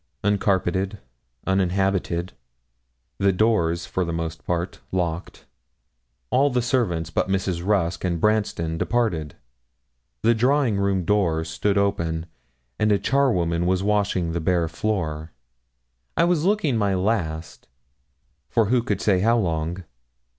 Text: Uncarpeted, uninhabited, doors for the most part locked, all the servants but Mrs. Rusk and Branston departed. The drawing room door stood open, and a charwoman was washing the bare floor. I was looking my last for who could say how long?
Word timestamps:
Uncarpeted, 0.23 0.97
uninhabited, 1.45 2.33
doors 3.35 3.85
for 3.85 4.03
the 4.03 4.11
most 4.11 4.43
part 4.47 4.79
locked, 4.91 5.45
all 6.31 6.49
the 6.49 6.59
servants 6.63 7.11
but 7.11 7.29
Mrs. 7.29 7.63
Rusk 7.63 8.03
and 8.03 8.19
Branston 8.19 8.79
departed. 8.79 9.35
The 10.23 10.33
drawing 10.33 10.77
room 10.79 11.05
door 11.05 11.45
stood 11.45 11.77
open, 11.77 12.25
and 12.79 12.91
a 12.91 12.97
charwoman 12.97 13.67
was 13.67 13.83
washing 13.83 14.31
the 14.31 14.41
bare 14.41 14.67
floor. 14.67 15.33
I 16.17 16.23
was 16.23 16.45
looking 16.45 16.77
my 16.77 16.95
last 16.95 17.67
for 18.49 18.65
who 18.73 18.81
could 18.81 19.01
say 19.01 19.19
how 19.19 19.37
long? 19.37 19.83